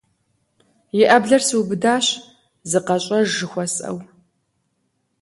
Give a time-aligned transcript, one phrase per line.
[0.99, 2.05] И Ӏэблэр сыубыдащ,
[2.69, 3.97] зыкъэщӀэж жыхуэсӀэу.